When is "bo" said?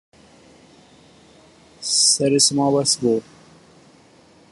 3.01-3.13